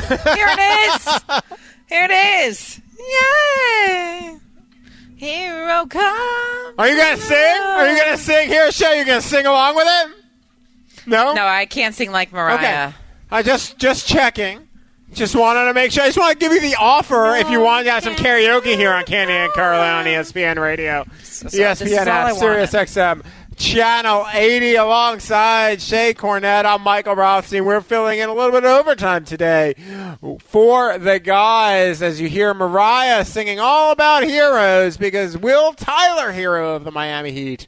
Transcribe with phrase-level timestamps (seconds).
[0.00, 1.20] Here it is!
[1.88, 2.80] Here it is!
[2.98, 4.38] Yay!
[5.16, 6.74] Hero come.
[6.78, 7.60] Are you gonna sing?
[7.62, 8.92] Are you gonna sing here, show?
[8.92, 10.16] You gonna sing along with it?
[11.06, 11.34] No.
[11.34, 12.54] No, I can't sing like Mariah.
[12.54, 12.92] Okay.
[13.30, 14.68] I just just checking.
[15.12, 16.04] Just wanted to make sure.
[16.04, 18.76] I just want to give you the offer if you want to have some karaoke
[18.76, 23.22] here on Canty and Carlin on ESPN Radio, so is ESPN app, Sirius XM,
[23.56, 26.64] Channel 80, alongside Shae Cornette.
[26.64, 27.64] I'm Michael Rothstein.
[27.64, 29.74] We're filling in a little bit of overtime today
[30.40, 36.76] for the guys as you hear Mariah singing all about heroes because Will Tyler, Herro
[36.76, 37.66] of the Miami Heat,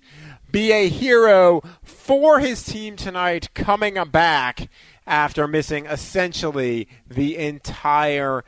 [0.50, 4.68] be a hero for his team tonight coming back
[5.06, 8.44] after missing essentially the entire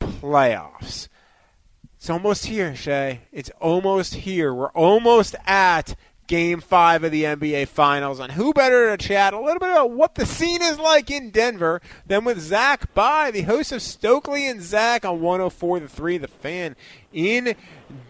[0.00, 1.08] playoffs.
[1.96, 3.18] It's almost here, Shae.
[3.30, 4.54] It's almost here.
[4.54, 5.94] We're almost at
[6.30, 8.20] game five of the NBA Finals.
[8.20, 11.30] And who better to chat a little bit about what the scene is like in
[11.30, 16.18] Denver than with Zach Bye, the host of Stokely and Zach on 104 the 3,
[16.18, 16.76] the fan
[17.12, 17.56] in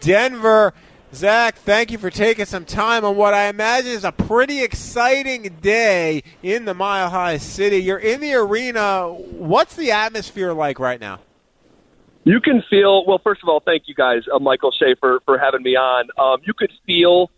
[0.00, 0.74] Denver.
[1.14, 5.56] Zach, thank you for taking some time on what I imagine is a pretty exciting
[5.62, 7.78] day in the Mile High City.
[7.78, 9.08] You're in the arena.
[9.08, 11.20] What's the atmosphere like right now?
[12.24, 15.62] You can feel, well, first of all, thank you guys, uh, Michael Schaefer, for having
[15.62, 16.10] me on.
[16.18, 17.30] Um, you could feel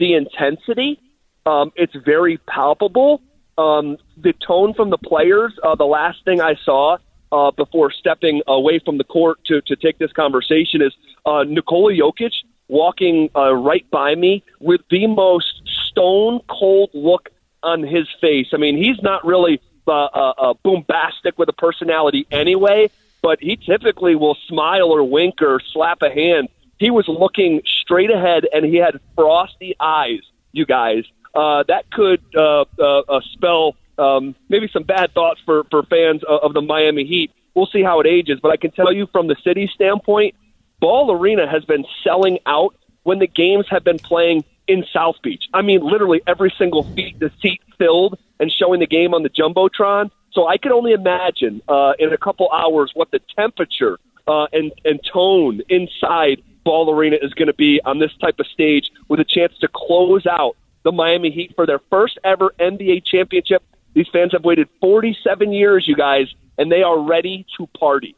[0.00, 0.98] the intensity.
[1.46, 3.22] Um, it's very palpable.
[3.56, 6.96] Um, the tone from the players, uh, the last thing I saw
[7.30, 10.92] uh, before stepping away from the court to, to take this conversation is
[11.24, 12.32] uh, Nikola Jokic
[12.66, 17.28] walking uh, right by me with the most stone cold look
[17.62, 18.48] on his face.
[18.52, 22.90] I mean, he's not really uh, uh, uh, bombastic with a personality anyway,
[23.22, 26.48] but he typically will smile or wink or slap a hand.
[26.80, 30.20] He was looking straight ahead and he had frosty eyes,
[30.52, 31.04] you guys.
[31.34, 36.22] Uh, that could uh, uh, uh, spell um, maybe some bad thoughts for, for fans
[36.24, 37.32] of, of the Miami Heat.
[37.54, 40.34] We'll see how it ages, but I can tell you from the city standpoint,
[40.80, 45.44] Ball Arena has been selling out when the games have been playing in South Beach.
[45.52, 49.28] I mean, literally every single seat, the seat filled and showing the game on the
[49.28, 50.10] jumbotron.
[50.32, 54.72] So I can only imagine uh, in a couple hours what the temperature uh, and
[54.84, 59.20] and tone inside Ball Arena is going to be on this type of stage with
[59.20, 63.62] a chance to close out the Miami Heat for their first ever NBA championship.
[63.94, 66.26] These fans have waited 47 years, you guys,
[66.58, 68.14] and they are ready to party.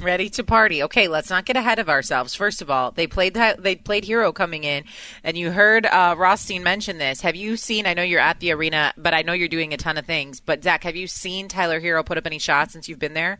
[0.00, 0.82] Ready to party.
[0.82, 2.34] Okay, let's not get ahead of ourselves.
[2.34, 4.82] First of all, they played they played Hero coming in,
[5.22, 7.20] and you heard uh, Rothstein mention this.
[7.20, 7.86] Have you seen?
[7.86, 10.40] I know you're at the arena, but I know you're doing a ton of things.
[10.40, 13.38] But Zach, have you seen Tyler Herro put up any shots since you've been there?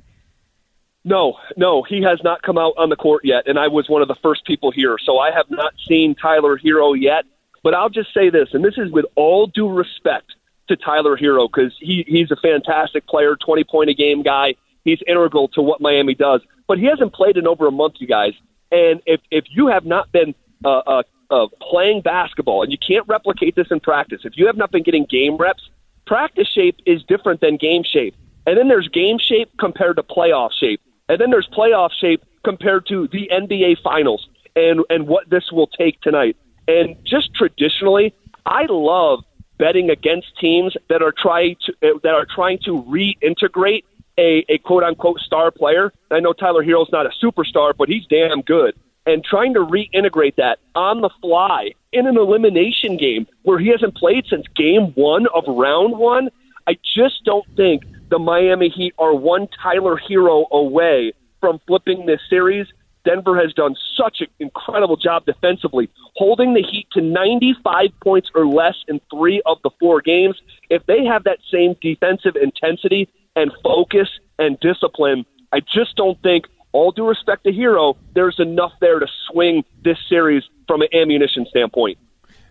[1.05, 4.03] No, no, he has not come out on the court yet, and I was one
[4.03, 7.25] of the first people here, so I have not seen Tyler Herro yet.
[7.65, 10.33] But I'll just say this, and this is with all due respect
[10.69, 14.55] to Tyler Herro because he, he's a fantastic player, twenty point a game guy.
[14.85, 18.07] He's integral to what Miami does, but he hasn't played in over a month, you
[18.07, 18.33] guys.
[18.71, 23.07] And if if you have not been uh, uh, uh, playing basketball, and you can't
[23.09, 25.69] replicate this in practice, if you have not been getting game reps,
[26.07, 28.15] practice shape is different than game shape.
[28.47, 30.81] And then there's game shape compared to playoff shape,
[31.13, 35.67] and then there's playoff shape compared to the NBA Finals, and and what this will
[35.67, 36.37] take tonight.
[36.67, 38.15] And just traditionally,
[38.47, 39.23] I love
[39.59, 43.85] betting against teams that are trying to that are trying to reintegrate
[44.17, 45.93] a, a quote unquote star player.
[46.11, 48.75] I know Tyler Herro's not a superstar, but he's damn good.
[49.05, 53.97] And trying to reintegrate that on the fly in an elimination game where he hasn't
[53.97, 56.31] played since game one of round one,
[56.67, 62.21] I just don't think the Miami Heat are one Tyler Herro away from flipping this
[62.29, 62.67] series.
[63.07, 68.47] Denver has done such an incredible job defensively, holding the Heat to 95 points or
[68.47, 70.39] less in three of the four games.
[70.69, 76.45] If they have that same defensive intensity and focus and discipline, I just don't think,
[76.73, 81.47] all due respect to Herro, there's enough there to swing this series from an ammunition
[81.47, 81.97] standpoint.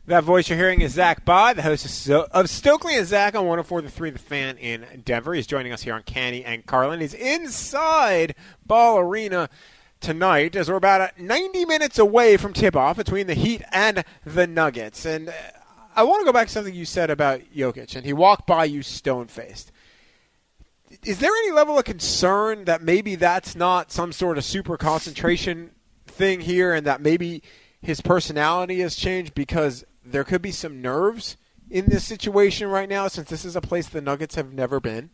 [0.07, 3.83] That voice you're hearing is Zach Bye, the host of, Stokely and Zach on 104
[3.83, 5.35] The 3, The Fan in Denver.
[5.35, 7.01] He's joining us here on Canty and Carlin.
[7.01, 8.33] He's inside
[8.65, 9.47] Ball Arena
[9.99, 15.05] tonight as we're about 90 minutes away from tip-off between the Heat and the Nuggets.
[15.05, 15.33] And uh,
[15.95, 18.65] I want to go back to something you said about Jokic, and he walked by
[18.65, 19.71] you stone-faced.
[21.05, 25.69] is there any level of concern that maybe that's not some sort of super concentration
[26.07, 27.43] thing here, and that maybe
[27.83, 31.37] his personality has changed because there could be some nerves
[31.69, 35.09] in this situation right now, since this is a place the Nuggets have never been?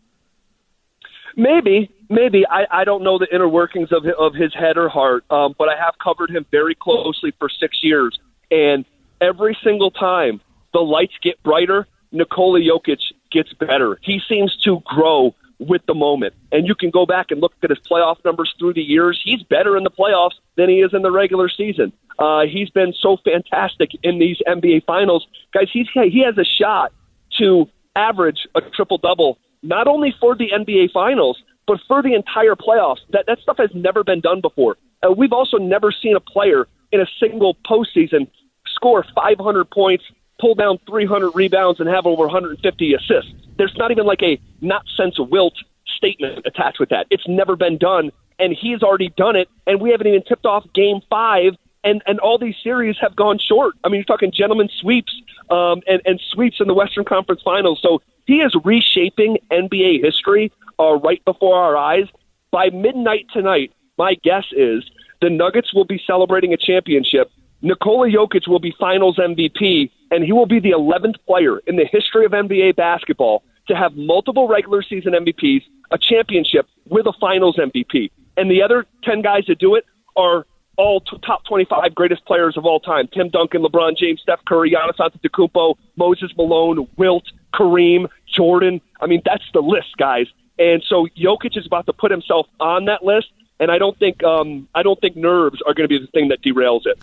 [1.36, 5.24] Maybe, maybe I, I don't know the inner workings of of his head or heart,
[5.30, 8.18] um, but I have covered him very closely for six years,
[8.50, 8.86] and
[9.22, 10.42] every single time
[10.74, 13.00] the lights get brighter, Nikola Jokic
[13.32, 14.00] gets better.
[14.02, 16.34] He seems to grow with the moment.
[16.52, 19.20] And you can go back and look at his playoff numbers through the years.
[19.24, 21.94] He's better in the playoffs than he is in the regular season.
[22.20, 25.28] Uh, he's been so fantastic in these NBA finals.
[25.54, 26.92] Guys, he's, he has a shot
[27.38, 32.56] to average a triple double, not only for the NBA finals, but for the entire
[32.56, 33.00] playoffs.
[33.12, 34.78] That, that stuff has never been done before.
[35.04, 38.28] Uh, we've also never seen a player in a single postseason
[38.66, 40.04] score 500 points,
[40.40, 43.32] pull down 300 rebounds, and have over 150 assists.
[43.58, 45.56] There's not even like a not sense wilt
[45.86, 47.08] statement attached with that.
[47.10, 50.66] It's never been done, and he's already done it, and we haven't even tipped off
[50.74, 53.76] game five, and, and all these series have gone short.
[53.84, 55.14] I mean, you're talking gentlemen sweeps
[55.50, 57.80] um, and, and sweeps in the Western Conference Finals.
[57.82, 62.06] So he is reshaping NBA history uh, right before our eyes.
[62.52, 64.84] By midnight tonight, my guess is
[65.22, 67.32] the Nuggets will be celebrating a championship.
[67.62, 71.86] Nikola Jokic will be finals MVP, and he will be the 11th player in the
[71.86, 77.58] history of NBA basketball to have multiple regular season MVPs, a championship with a finals
[77.58, 78.12] MVP.
[78.38, 80.46] And the other 10 guys that do it are
[80.78, 83.08] all t- top 25 greatest players of all time.
[83.08, 88.80] Tim Duncan, LeBron James, Steph Curry, Giannis Antetokounmpo, Moses Malone, Wilt, Kareem, Jordan.
[89.02, 90.28] I mean, that's the list, guys.
[90.60, 93.28] And so Jokic is about to put himself on that list,
[93.60, 96.30] and I don't think um, I don't think nerves are going to be the thing
[96.30, 97.00] that derails it.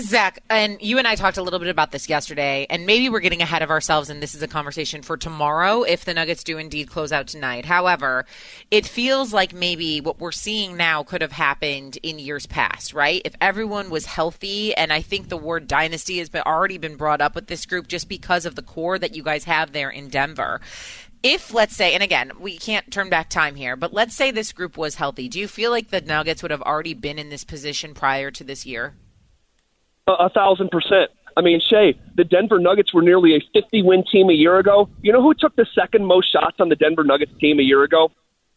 [0.00, 3.20] Zach, and you and I talked a little bit about this yesterday, and maybe we're
[3.20, 6.58] getting ahead of ourselves, and this is a conversation for tomorrow if the Nuggets do
[6.58, 7.64] indeed close out tonight.
[7.64, 8.26] However,
[8.70, 13.22] it feels like maybe what we're seeing now could have happened in years past, right?
[13.24, 17.20] If everyone was healthy, and I think the word dynasty has been, already been brought
[17.20, 20.08] up with this group just because of the core that you guys have there in
[20.08, 20.60] Denver
[21.20, 24.52] if let's say and again we can't turn back time here but let's say this
[24.52, 27.42] group was healthy do you feel like the nuggets would have already been in this
[27.42, 28.94] position prior to this year
[30.12, 31.10] a, thousand percent.
[31.36, 34.88] I mean, Shae, the Denver Nuggets were nearly a 50 win team a year ago.
[35.02, 37.82] You know who took the second most shots on the Denver Nuggets team a year
[37.82, 38.10] ago?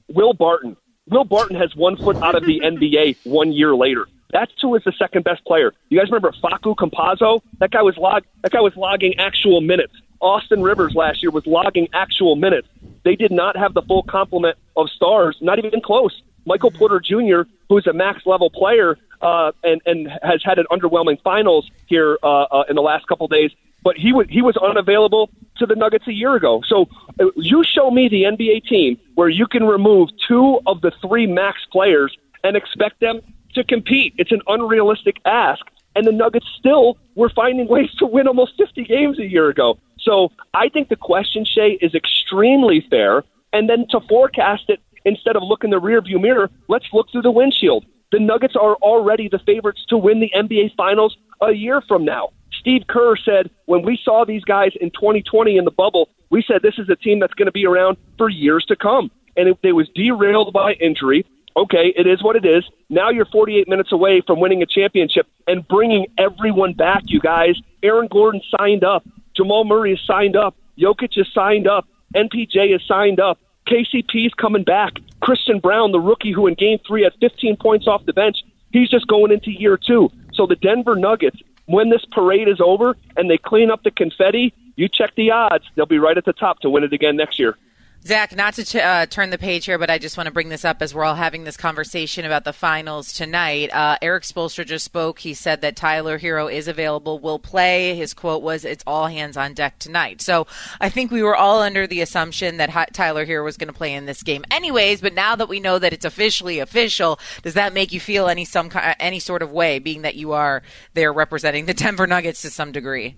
[0.10, 0.78] Will Barton.
[1.10, 4.08] Will Barton has one foot out of the NBA one year later.
[4.32, 5.74] That's who is the second best player.
[5.90, 7.42] You guys remember Facu Campazzo?
[7.60, 9.94] That guy was log that guy was logging actual minutes.
[10.22, 12.68] Austin Rivers last year was logging actual minutes.
[13.04, 16.22] They did not have the full complement of stars, not even close.
[16.46, 21.22] Michael Porter Jr., who's a max level player uh, and and has had an underwhelming
[21.22, 23.52] finals here uh, uh, in the last couple days,
[23.84, 26.62] but he was he was unavailable to the Nuggets a year ago.
[26.68, 26.88] So
[27.20, 31.28] uh, you show me the NBA team where you can remove two of the three
[31.28, 33.22] max players and expect them
[33.54, 34.14] to compete.
[34.18, 35.66] It's an unrealistic ask.
[35.94, 39.78] And the Nuggets still were finding ways to win almost 50 games a year ago.
[40.00, 43.24] So I think the question, Shae, is extremely fair.
[43.54, 47.32] And then to forecast it instead of looking the rearview mirror, let's look through the
[47.32, 47.86] windshield.
[48.12, 52.30] The Nuggets are already the favorites to win the NBA Finals a year from now.
[52.60, 56.62] Steve Kerr said when we saw these guys in 2020 in the bubble, we said
[56.62, 59.10] this is a team that's going to be around for years to come.
[59.38, 61.26] And it, was derailed by injury.
[61.56, 62.64] Okay, it is what it is.
[62.90, 67.56] Now you're 48 minutes away from winning a championship and bringing everyone back, you guys.
[67.82, 69.06] Aaron Gordon signed up.
[69.36, 70.56] Jamal Murray is signed up.
[70.78, 71.88] Jokic is signed up.
[72.14, 73.40] MPJ is signed up.
[73.68, 74.94] KCP's coming back.
[75.22, 78.90] Christian Braun, the rookie who in game three had 15 points off the bench, he's
[78.90, 80.10] just going into year two.
[80.34, 84.54] So the Denver Nuggets, when this parade is over and they clean up the confetti,
[84.76, 87.40] you check the odds, they'll be right at the top to win it again next
[87.40, 87.58] year.
[88.04, 90.66] Zach, not to uh, turn the page here, but I just want to bring this
[90.66, 93.72] up as we're all having this conversation about the finals tonight.
[93.72, 95.20] Uh, Erik Spoelstra just spoke.
[95.20, 97.96] He said that Tyler Herro is available, will play.
[97.96, 100.48] His quote was, "It's all hands on deck tonight." So
[100.80, 103.94] I think we were all under the assumption that Tyler Herro was going to play
[103.94, 105.00] in this game, anyways.
[105.00, 108.46] But now that we know that it's officially official, does that make you feel any
[108.46, 110.64] some any sort of way, being that you are
[110.96, 113.16] there representing the Denver Nuggets to some degree?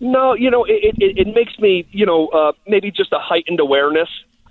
[0.00, 3.60] No, you know, it, it, it makes me, you know, uh, maybe just a heightened
[3.60, 4.08] awareness,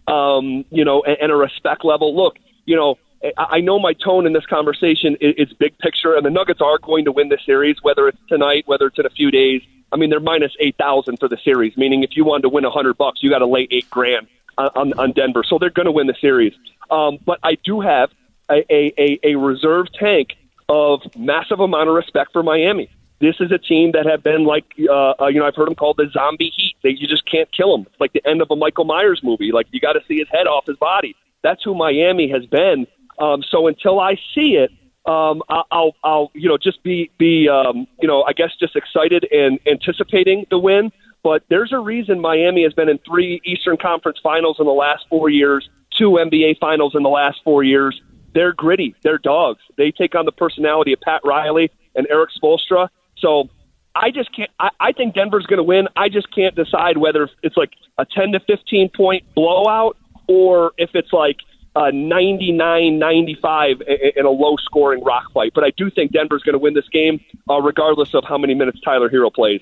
[0.08, 2.16] um, you know, and, and a respect level.
[2.16, 3.00] Look, you know,
[3.38, 7.04] I know my tone in this conversation is big picture, and the Nuggets are going
[7.06, 9.62] to win the series, whether it's tonight, whether it's in a few days.
[9.92, 12.64] I mean, they're minus eight thousand for the series, meaning if you wanted to win
[12.64, 14.28] a hundred bucks, you got to lay eight grand
[14.58, 15.44] on, on Denver.
[15.44, 16.54] So they're going to win the series.
[16.92, 18.12] Um, but I do have
[18.50, 20.36] a, a, a reserve tank
[20.70, 22.90] of massive amount of respect for Miami.
[23.20, 25.76] This is a team that have been like, uh, uh, you know, I've heard them
[25.76, 26.76] called the zombie heat.
[26.84, 27.86] They, you just can't kill them.
[27.92, 29.52] It's like the end of a Michael Myers movie.
[29.52, 31.16] Like you got to see his head off his body.
[31.44, 32.88] That's who Miami has been.
[33.20, 34.72] Um, so until I see it,
[35.06, 38.76] um, I'll, I'll, I'll, you know, just be, be, um, you know, I guess just
[38.76, 40.92] excited and anticipating the win.
[41.24, 45.06] But there's a reason Miami has been in three Eastern Conference Finals in the last
[45.10, 48.02] four years, two NBA Finals in the last four years.
[48.34, 48.96] They're gritty.
[49.04, 49.62] They're dogs.
[49.78, 52.90] They take on the personality of Pat Riley and Erik Spoelstra.
[53.20, 53.50] So
[53.96, 54.50] I just can't.
[54.60, 55.88] I, I think Denver's going to win.
[55.96, 59.98] I just can't decide whether it's like a 10 to 15 point blowout
[60.28, 61.38] or if it's like
[61.76, 63.82] a 99 95
[64.16, 65.52] in a low scoring rock fight.
[65.54, 68.54] But I do think Denver's going to win this game, uh, regardless of how many
[68.54, 69.62] minutes Tyler Herro plays.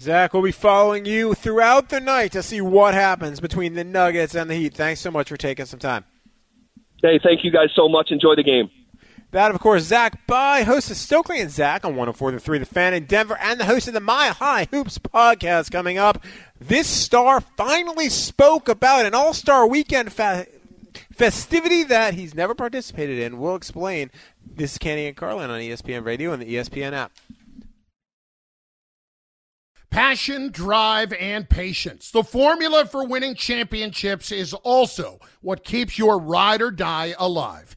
[0.00, 4.34] Zach, we'll be following you throughout the night to see what happens between the Nuggets
[4.34, 4.74] and the Heat.
[4.74, 6.04] Thanks so much for taking some time.
[7.02, 8.10] Hey, thank you guys so much.
[8.10, 8.68] Enjoy the game.
[9.32, 13.06] That, of course, Zach Bye, host of Stokely and Zach on 104.3 The Fan in
[13.06, 16.22] Denver, and the host of the Mile High Hoops podcast coming up.
[16.60, 20.46] This star finally spoke about an All Star Weekend fa-
[21.12, 23.38] festivity that he's never participated in.
[23.38, 24.10] We'll explain.
[24.44, 27.12] This is Canty and Carlin on ESPN Radio and the ESPN app.
[29.88, 32.10] Passion, drive, and patience.
[32.10, 37.76] The formula for winning championships is also what keeps your ride or die alive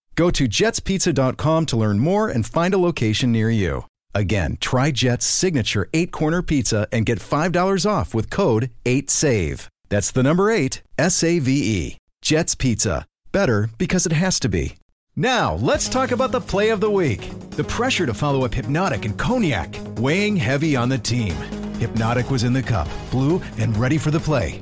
[0.21, 3.85] Go to jetspizza.com to learn more and find a location near you.
[4.13, 9.67] Again, try Jet's signature eight corner pizza and get $5 off with code 8SAVE.
[9.89, 11.97] That's the number eight, S A V E.
[12.21, 13.07] Jet's Pizza.
[13.31, 14.75] Better because it has to be.
[15.15, 17.27] Now, let's talk about the play of the week.
[17.57, 21.33] The pressure to follow up Hpnotiq and Cognac, weighing heavy on the team.
[21.79, 24.61] Hpnotiq was in the cup, blue, and ready for the play.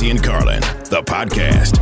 [0.00, 1.76] Canty and Carlin, the podcast.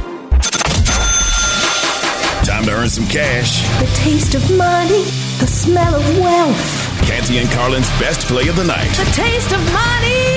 [2.45, 3.63] Time to earn some cash.
[3.79, 5.05] The taste of money,
[5.39, 7.07] the smell of wealth.
[7.07, 8.89] Canty and Carlin's best play of the night.
[8.89, 10.35] The taste of money.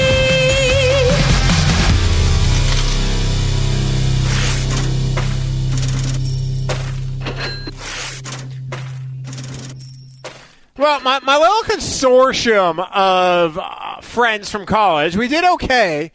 [10.77, 16.11] Well, my, my little consortium of uh, friends from college, we did okay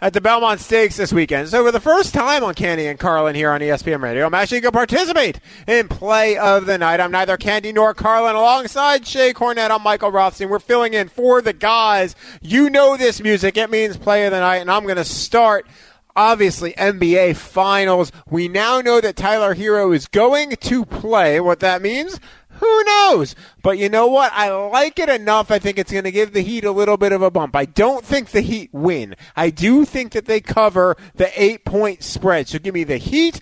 [0.00, 1.48] at the Belmont Stakes this weekend.
[1.48, 4.60] So for the first time on Canty and Carlin here on ESPN Radio, I'm actually
[4.60, 7.00] going to participate in play of the night.
[7.00, 8.36] I'm neither Canty nor Carlin.
[8.36, 10.50] Alongside Shae Cornette, I'm Michael Rothstein.
[10.50, 12.14] We're filling in for the guys.
[12.42, 13.56] You know this music.
[13.56, 15.66] It means play of the night, and I'm going to start
[16.14, 18.12] obviously NBA Finals.
[18.28, 21.40] We now know that Tyler Herro is going to play.
[21.40, 22.20] What that means?
[22.58, 23.34] Who knows?
[23.62, 24.32] But you know what?
[24.34, 25.50] I like it enough.
[25.50, 27.56] I think it's going to give the Heat a little bit of a bump.
[27.56, 29.16] I don't think the Heat win.
[29.34, 32.48] I do think that they cover the eight point spread.
[32.48, 33.40] So give me the Heat.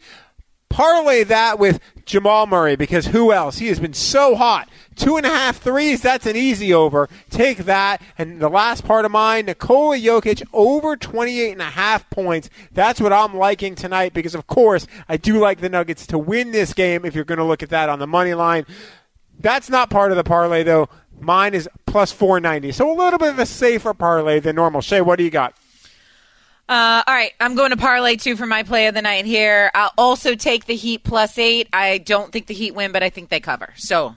[0.75, 3.59] Parlay that with Jamal Murray because who else?
[3.59, 4.69] He has been so hot.
[4.97, 7.09] Two and a half threes, that's an easy over.
[7.31, 8.03] Take that.
[8.19, 12.51] And the last part of mine, Nikola Jokic over 28 and a half points.
[12.73, 16.51] That's what I'm liking tonight because, of course, I do like the Nuggets to win
[16.51, 18.67] this game if you're going to look at that on the money line.
[19.39, 20.89] That's not part of the parlay, though.
[21.21, 22.73] Mine is plus 490.
[22.73, 24.81] So a little bit of a safer parlay than normal.
[24.81, 25.55] Shae, what do you got?
[26.67, 29.71] Uh, all right, I'm going to parlay two for my play of the night here.
[29.75, 31.69] I'll also take the Heat plus eight.
[31.75, 33.75] I don't think the Heat win, but I think they cover.
[33.77, 34.17] So,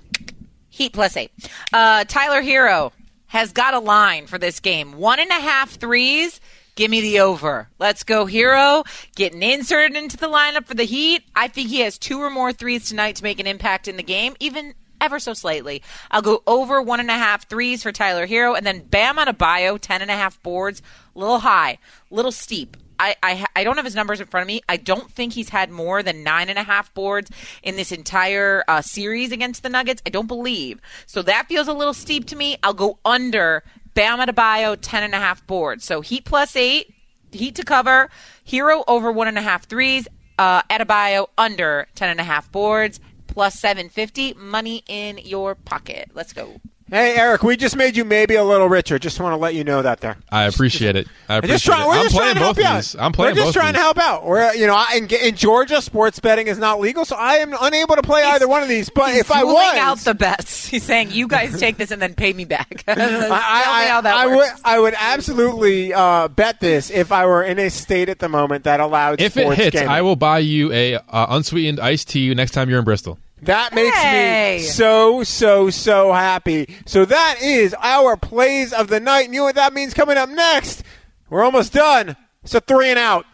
[0.69, 1.31] Heat plus eight.
[1.73, 2.93] Uh, Tyler Herro
[3.27, 4.93] has got a line for this game.
[4.93, 6.39] One and a half threes.
[6.75, 7.67] Give me the over.
[7.79, 8.85] Let's go, Herro.
[9.15, 11.23] Getting inserted into the lineup for the Heat.
[11.35, 14.03] I think he has two or more threes tonight to make an impact in the
[14.03, 15.81] game, even ever so slightly.
[16.11, 19.79] I'll go over one and a half threes for Tyler Herro, and then Bam Adebayo,
[19.79, 20.81] ten and a half boards,
[21.15, 21.77] a little high,
[22.11, 22.77] a little steep.
[22.99, 24.61] I, I I don't have his numbers in front of me.
[24.67, 27.29] I don't think he's had more than nine and a half boards
[27.61, 30.01] in this entire uh, series against the Nuggets.
[30.05, 30.81] I don't believe.
[31.05, 32.57] So that feels a little steep to me.
[32.63, 35.85] I'll go under Bam Adebayo, ten and a half boards.
[35.85, 36.93] So Heat plus eight,
[37.31, 38.09] Heat to cover,
[38.47, 40.07] Herro over one and a half threes,
[40.39, 46.09] uh, Adebayo under ten and a half boards, plus 750 money in your pocket.
[46.13, 46.59] Let's go
[46.89, 48.97] Hey, Eric, we just made you maybe a little richer.
[48.97, 50.15] Just want to let you know that there.
[50.31, 51.05] I appreciate it.
[51.27, 51.87] I We're appreciate just trying, it.
[51.87, 52.75] we're I'm just playing trying to help both you of out.
[52.77, 52.95] these.
[52.95, 54.25] I'm playing We're just both trying of to help out.
[54.25, 57.53] We're, you know, I- in, in Georgia, sports betting is not legal, so I am
[57.59, 58.89] unable to play either one of these.
[58.89, 62.01] But if I dueling was, out the bets he's saying you guys take this and
[62.01, 64.53] then pay me back Tell me I, how that I works.
[64.53, 68.29] would I would absolutely uh, bet this if I were in a state at the
[68.29, 69.51] moment that allowed sports betting.
[69.51, 69.89] If it hits, gaming.
[69.89, 71.01] I will buy you a uh,
[71.35, 73.19] unsweetened iced tea next time you're in Bristol.
[73.43, 74.57] That makes Hey.
[74.59, 76.75] me so, so, so happy.
[76.85, 79.25] So that is our plays of the night.
[79.25, 80.83] And you know what that means coming up next?
[81.29, 82.15] We're almost done.
[82.43, 83.25] It's a three and out.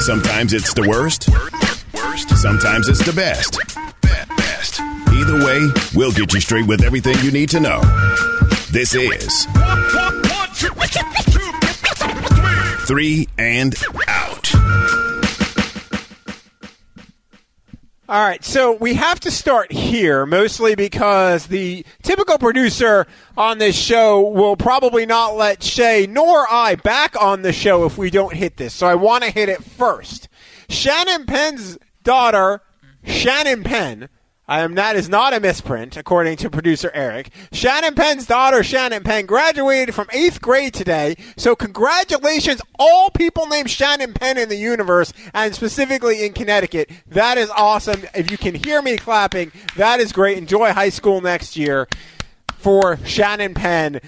[0.00, 1.24] Sometimes it's the worst.
[2.40, 3.58] Sometimes it's the best.
[4.36, 4.80] Best.
[5.12, 7.80] Either way, we'll get you straight with everything you need to know.
[8.70, 9.46] This is
[12.86, 13.74] Three and
[14.06, 14.37] Out.
[18.10, 23.76] All right, so we have to start here, mostly because the typical producer on this
[23.76, 28.32] show will probably not let Shae nor I back on the show if we don't
[28.32, 28.72] hit this.
[28.72, 30.30] So I want to hit it first.
[30.70, 32.62] Shannon Penn's daughter,
[33.04, 34.08] Shannon Penn,
[34.48, 37.30] That is not a misprint, according to producer Eric.
[37.52, 41.16] Shannon Penn's daughter, Shannon Penn, graduated from eighth grade today.
[41.36, 46.90] So congratulations, all people named Shannon Penn in the universe, and specifically in Connecticut.
[47.06, 48.04] That is awesome.
[48.14, 50.38] If you can hear me clapping, that is great.
[50.38, 51.86] Enjoy high school next year
[52.56, 54.00] for Shannon Penn,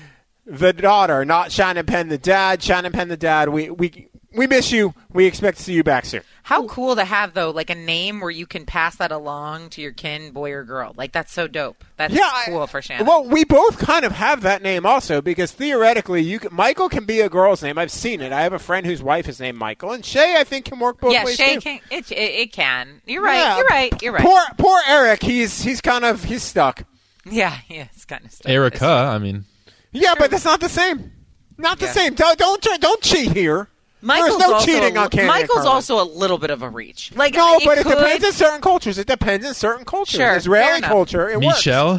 [0.46, 2.62] the daughter, not Shannon Penn, the dad.
[2.62, 3.50] Shannon Penn, the dad.
[3.50, 4.94] We we we miss you.
[5.12, 6.22] We expect to see you back soon.
[6.42, 9.80] How cool to have though, like a name where you can pass that along to
[9.82, 10.92] your kin, boy or girl.
[10.96, 11.84] Like that's so dope.
[11.96, 13.06] That's I- cool for Shannon.
[13.06, 17.04] Well, we both kind of have that name also because theoretically, you can, Michael can
[17.04, 17.78] be a girl's name.
[17.78, 18.32] I've seen it.
[18.32, 21.00] I have a friend whose wife is named Michael, and Shae I think can work
[21.00, 21.14] both ways.
[21.14, 21.60] yeah, ways Shae too.
[21.60, 21.80] can.
[21.90, 23.02] It, it, it can.
[23.06, 23.36] You're right.
[23.36, 23.56] Yeah.
[23.58, 24.02] You're right.
[24.02, 24.22] You're right.
[24.24, 25.22] Poor poor Eric.
[25.22, 26.84] He's he's kind of he's stuck.
[27.24, 27.86] yeah, yeah.
[27.94, 28.50] It's kind of stuck.
[28.50, 29.44] Erica, I mean,
[29.92, 31.12] Yeah, but that's not the same.
[31.58, 31.92] Not the Yeah.
[31.92, 32.14] same.
[32.14, 33.68] Don't don't, don't cheat here.
[34.02, 35.26] Michael's There's no also cheating on Canty.
[35.28, 37.12] Michael's also a little bit of a reach.
[37.14, 38.98] Like no, it but it depends on certain cultures.
[38.98, 40.18] It depends on certain cultures.
[40.20, 41.66] Sure, Israeli culture, it works.
[41.66, 41.92] Yeah,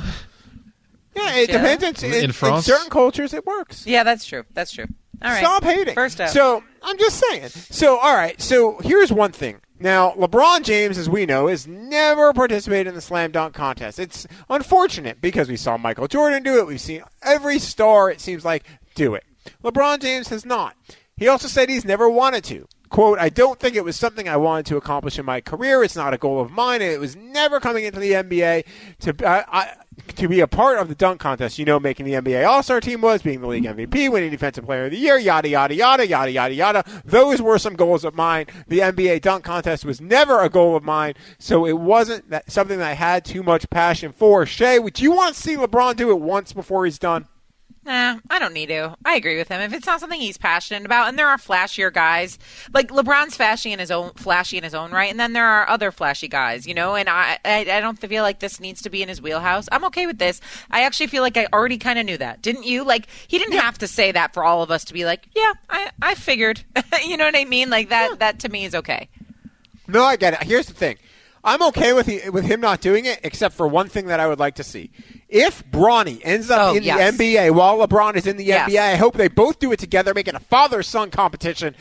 [1.35, 1.61] it Michelle?
[1.75, 2.65] depends on In in, France?
[2.65, 3.33] certain cultures.
[3.33, 3.85] It works.
[3.85, 4.43] Yeah, that's true.
[4.53, 4.87] That's true.
[5.21, 5.39] All right.
[5.39, 5.93] Stop hating.
[5.93, 6.29] First up.
[6.29, 7.49] So I'm just saying.
[7.49, 8.39] So all right.
[8.41, 9.61] So here's one thing.
[9.79, 13.99] Now LeBron James, as we know, has never participated in the slam dunk contest.
[13.99, 16.65] It's unfortunate because we saw Michael Jordan do it.
[16.65, 18.09] We've seen every star.
[18.09, 18.63] It seems like
[18.95, 19.23] do it.
[19.63, 20.75] LeBron James has not.
[21.17, 22.67] He also said he's never wanted to.
[22.89, 25.81] Quote, I don't think it was something I wanted to accomplish in my career.
[25.81, 26.81] It's not a goal of mine.
[26.81, 28.65] and It was never coming into the NBA
[28.99, 29.73] to I, I,
[30.17, 31.57] to be a part of the dunk contest.
[31.57, 34.65] You know, making the NBA All Star team was, being the league MVP, winning Defensive
[34.65, 36.83] Player of the Year, yada, yada, yada, yada, yada, yada.
[37.05, 38.47] Those were some goals of mine.
[38.67, 42.77] The NBA dunk contest was never a goal of mine, so it wasn't that something
[42.79, 44.43] that I had too much passion for.
[44.43, 47.27] Shae, would you want to see LeBron do it once before he's done?
[47.83, 48.95] Nah, I don't need to.
[49.03, 49.59] I agree with him.
[49.59, 52.37] If it's not something he's passionate about, and there are flashier guys,
[52.73, 55.67] like LeBron's flashy in his own flashy in his own right, and then there are
[55.67, 56.93] other flashy guys, you know.
[56.93, 59.67] And I, I, I don't feel like this needs to be in his wheelhouse.
[59.71, 60.41] I'm okay with this.
[60.69, 62.83] I actually feel like I already kind of knew that, didn't you?
[62.83, 65.53] Like he didn't have to say that for all of us to be like, yeah,
[65.67, 66.63] I, I figured.
[67.03, 67.71] you know what I mean?
[67.71, 68.19] Like that.
[68.19, 69.09] That to me is okay.
[69.87, 70.43] No, I get it.
[70.43, 70.97] Here's the thing.
[71.43, 74.27] I'm okay with he, with him not doing it, except for one thing that I
[74.27, 74.91] would like to see.
[75.27, 77.17] If Bronny ends up Oh, in yes.
[77.17, 78.69] the NBA while LeBron is in the Yes.
[78.69, 81.75] NBA, I hope they both do it together, make it a father son competition,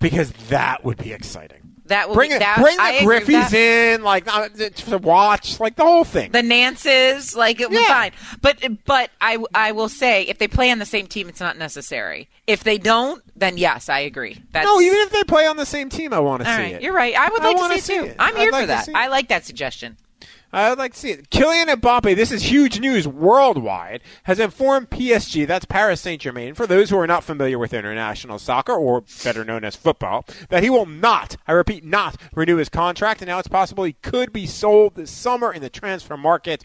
[0.00, 1.69] because that would be exciting.
[1.90, 5.60] That will Bring be, it, that, bring I the Griffeys in, like uh, to watch,
[5.60, 6.30] like the whole thing.
[6.30, 7.86] the Nances, like it was Yeah.
[7.88, 8.12] fine.
[8.40, 11.58] But but I I will say if they play on the same team, it's not
[11.58, 12.28] necessary.
[12.46, 14.40] If they don't, then yes, I agree.
[14.52, 16.74] That's, no, even if they play on the same team, I want to see right.
[16.74, 16.82] it.
[16.82, 17.14] You're right.
[17.14, 18.06] I would like wanna to see it too.
[18.06, 18.16] it.
[18.18, 18.88] I'm I'd here like for that.
[18.94, 19.96] I like that suggestion.
[20.52, 21.30] I would like to see it.
[21.30, 26.66] Kylian Mbappe, this is huge news worldwide, has informed PSG, that's Paris Saint Germain, for
[26.66, 30.70] those who are not familiar with international soccer, or better known as football, that he
[30.70, 34.46] will not, I repeat, not renew his contract, and now it's possible he could be
[34.46, 36.64] sold this summer in the transfer market.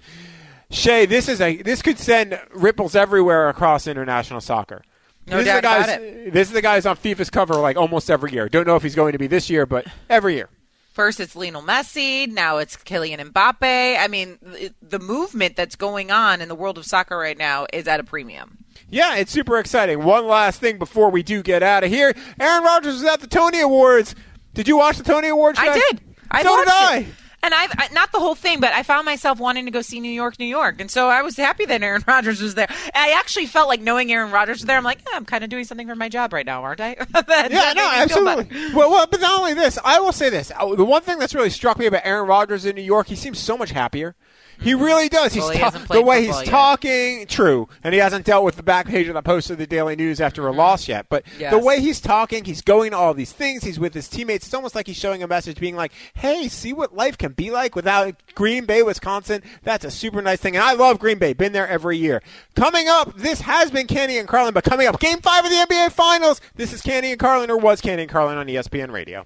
[0.72, 4.82] Shae, this is a this could send ripples everywhere across international soccer.
[5.28, 7.78] No this is doubt the guys, about This is the guys on FIFA's cover like
[7.78, 8.50] almost every year.
[8.50, 10.50] Don't know if he's going to be this year, but every year.
[10.96, 14.00] First it's Lionel Messi, now it's Kylian Mbappe.
[14.00, 14.40] I mean,
[14.82, 18.04] the, movement that's going on in the world of soccer right now is at a
[18.06, 18.60] premium.
[18.90, 20.06] Yeah, it's super exciting.
[20.06, 22.16] One last thing before we do get out of here.
[22.40, 24.16] Aaron Rodgers was at the Tony Awards.
[24.54, 25.60] Did you watch the Tony Awards?
[25.60, 26.02] I did.
[26.32, 26.98] I so did I.
[27.00, 27.06] it.
[27.46, 30.12] And I've not the whole thing, but I found myself wanting to go see New
[30.12, 32.68] York, New York, and so I was happy that Aaron Rodgers was there.
[32.96, 34.78] I actually felt like knowing Aaron Rodgers was there.
[34.78, 36.96] I'm like, yeah, I'm kind of doing something for my job right now, aren't I?
[37.12, 38.74] That- Yeah, that no, absolutely.
[38.74, 41.36] Well, well, but not only this, I will say this: Uh, the one thing that's
[41.36, 44.16] really struck me about Aaron Rodgers in New York, he seems so much happier.
[44.62, 45.34] He really does.
[45.34, 45.62] He's Mm-hmm.
[45.62, 46.46] Well, he ta- the way he's yet.
[46.48, 49.68] talking, true, and he hasn't dealt with the back page of the Post of the
[49.68, 51.06] Daily News after a loss yet.
[51.10, 51.42] But Mm-hmm.
[51.42, 51.52] Yes.
[51.54, 53.64] the way he's talking, he's going to all these things.
[53.64, 54.46] He's with his teammates.
[54.46, 57.52] It's almost like he's showing a message, being like, "Hey, see what life can be
[57.52, 59.42] like without Green Bay, Wisconsin.
[59.64, 61.34] That's a super nice thing." And I love Green Bay.
[61.34, 62.22] Been there every year.
[62.56, 65.58] Coming up, this has been Canty and Carlin, but coming up, Game Five of the
[65.58, 66.42] NBA Finals.
[66.56, 69.26] This is Canty and Carlin, or was Canty and Carlin on ESPN Radio.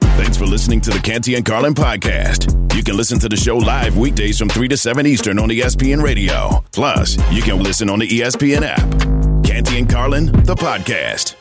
[0.00, 2.54] Thanks for listening to the Canty and Carlin podcast.
[2.74, 6.02] You can listen to the show live weekdays from 3 to 7 Eastern on ESPN
[6.02, 6.64] Radio.
[6.72, 9.44] Plus, you can listen on the ESPN app.
[9.44, 11.34] Canty and Carlin, the podcast.